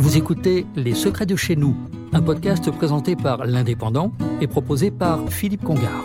Vous 0.00 0.16
écoutez 0.16 0.64
Les 0.76 0.94
Secrets 0.94 1.26
de 1.26 1.36
chez 1.36 1.56
nous, 1.56 1.76
un 2.14 2.22
podcast 2.22 2.70
présenté 2.70 3.16
par 3.16 3.44
l'Indépendant 3.44 4.14
et 4.40 4.46
proposé 4.46 4.90
par 4.90 5.28
Philippe 5.28 5.62
Congar. 5.62 6.02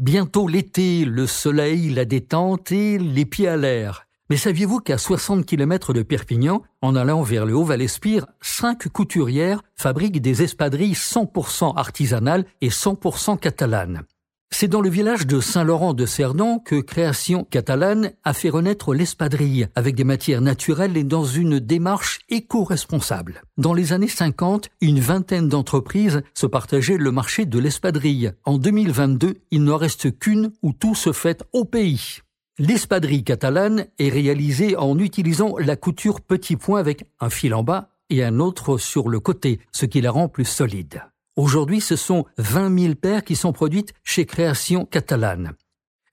Bientôt 0.00 0.48
l'été, 0.48 1.04
le 1.04 1.28
soleil, 1.28 1.90
la 1.90 2.04
détente 2.04 2.72
et 2.72 2.98
les 2.98 3.24
pieds 3.24 3.46
à 3.46 3.56
l'air. 3.56 4.08
Mais 4.30 4.36
saviez-vous 4.36 4.80
qu'à 4.80 4.98
60 4.98 5.46
km 5.46 5.92
de 5.92 6.02
Perpignan, 6.02 6.64
en 6.82 6.96
allant 6.96 7.22
vers 7.22 7.46
le 7.46 7.54
Haut-Val-Espire, 7.54 8.26
cinq 8.40 8.88
couturières 8.88 9.62
fabriquent 9.76 10.20
des 10.20 10.42
espadrilles 10.42 10.94
100% 10.94 11.76
artisanales 11.76 12.46
et 12.62 12.70
100% 12.70 13.38
catalanes? 13.38 14.02
C'est 14.50 14.68
dans 14.68 14.80
le 14.80 14.88
village 14.88 15.26
de 15.26 15.40
Saint-Laurent 15.40 15.92
de 15.92 16.06
Cerdan 16.06 16.60
que 16.60 16.80
Création 16.80 17.44
Catalane 17.44 18.12
a 18.24 18.32
fait 18.32 18.48
renaître 18.48 18.94
l'espadrille 18.94 19.68
avec 19.74 19.94
des 19.94 20.04
matières 20.04 20.40
naturelles 20.40 20.96
et 20.96 21.04
dans 21.04 21.24
une 21.24 21.58
démarche 21.58 22.20
éco-responsable. 22.30 23.42
Dans 23.58 23.74
les 23.74 23.92
années 23.92 24.08
50, 24.08 24.70
une 24.80 25.00
vingtaine 25.00 25.48
d'entreprises 25.48 26.22
se 26.32 26.46
partageaient 26.46 26.96
le 26.96 27.12
marché 27.12 27.44
de 27.44 27.58
l'espadrille. 27.58 28.32
En 28.44 28.56
2022, 28.56 29.34
il 29.50 29.64
n'en 29.64 29.76
reste 29.76 30.18
qu'une 30.18 30.52
où 30.62 30.72
tout 30.72 30.94
se 30.94 31.12
fait 31.12 31.44
au 31.52 31.64
pays. 31.64 32.20
L'espadrille 32.58 33.24
catalane 33.24 33.86
est 33.98 34.08
réalisée 34.08 34.76
en 34.76 34.98
utilisant 34.98 35.56
la 35.58 35.76
couture 35.76 36.22
petit 36.22 36.56
point 36.56 36.80
avec 36.80 37.04
un 37.20 37.28
fil 37.28 37.52
en 37.52 37.62
bas 37.62 37.90
et 38.08 38.24
un 38.24 38.40
autre 38.40 38.78
sur 38.78 39.10
le 39.10 39.20
côté, 39.20 39.60
ce 39.72 39.84
qui 39.84 40.00
la 40.00 40.10
rend 40.10 40.28
plus 40.28 40.46
solide. 40.46 41.02
Aujourd'hui, 41.36 41.82
ce 41.82 41.96
sont 41.96 42.24
20 42.38 42.78
000 42.78 42.94
paires 42.94 43.22
qui 43.22 43.36
sont 43.36 43.52
produites 43.52 43.92
chez 44.02 44.24
Création 44.24 44.86
Catalane. 44.86 45.52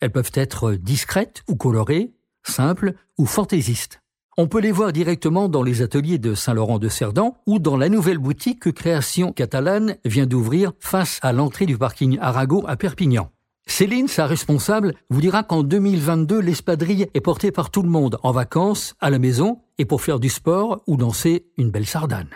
Elles 0.02 0.12
peuvent 0.12 0.32
être 0.34 0.74
discrètes 0.74 1.44
ou 1.48 1.56
colorées, 1.56 2.12
simples 2.44 2.94
ou 3.18 3.26
fantaisistes. 3.26 4.02
On 4.36 4.50
peut 4.50 4.60
les 4.60 4.74
voir 4.74 4.92
directement 4.92 5.48
dans 5.48 5.64
les 5.64 5.82
ateliers 5.82 6.18
de 6.18 6.36
Saint-Laurent-de-Cerdan 6.36 7.38
ou 7.46 7.60
dans 7.60 7.78
la 7.78 7.88
nouvelle 7.88 8.18
boutique 8.18 8.60
que 8.60 8.70
Création 8.70 9.32
Catalane 9.32 9.96
vient 10.04 10.26
d'ouvrir 10.26 10.74
face 10.80 11.20
à 11.22 11.32
l'entrée 11.32 11.68
du 11.68 11.78
parking 11.78 12.18
Arago 12.20 12.66
à 12.68 12.76
Perpignan. 12.76 13.30
Céline, 13.66 14.10
sa 14.10 14.26
responsable, 14.26 14.94
vous 15.10 15.22
dira 15.22 15.44
qu'en 15.44 15.64
2022, 15.64 16.40
l'espadrille 16.40 17.08
est 17.14 17.22
portée 17.22 17.52
par 17.52 17.70
tout 17.70 17.82
le 17.82 17.90
monde, 17.90 18.18
en 18.24 18.34
vacances, 18.34 18.96
à 19.00 19.10
la 19.10 19.20
maison 19.20 19.62
et 19.78 19.86
pour 19.86 20.02
faire 20.02 20.20
du 20.20 20.28
sport 20.28 20.82
ou 20.86 20.98
danser 20.98 21.46
une 21.58 21.72
belle 21.72 21.88
sardane. 21.88 22.28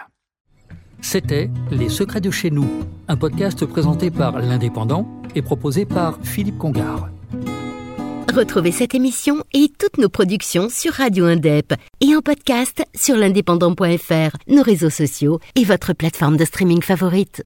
C'était 1.01 1.49
Les 1.71 1.89
Secrets 1.89 2.21
de 2.21 2.31
chez 2.31 2.49
nous, 2.49 2.67
un 3.07 3.15
podcast 3.15 3.65
présenté 3.65 4.11
par 4.11 4.39
l'Indépendant 4.39 5.07
et 5.35 5.41
proposé 5.41 5.85
par 5.85 6.19
Philippe 6.23 6.57
Congar. 6.57 7.09
Retrouvez 8.33 8.71
cette 8.71 8.93
émission 8.93 9.43
et 9.53 9.71
toutes 9.79 9.97
nos 9.97 10.09
productions 10.09 10.69
sur 10.69 10.93
Radio 10.93 11.25
Indep 11.25 11.73
et 12.01 12.15
en 12.15 12.21
podcast 12.21 12.83
sur 12.93 13.15
l'indépendant.fr, 13.15 14.37
nos 14.47 14.61
réseaux 14.61 14.91
sociaux 14.91 15.39
et 15.55 15.63
votre 15.63 15.93
plateforme 15.93 16.37
de 16.37 16.45
streaming 16.45 16.81
favorite. 16.81 17.35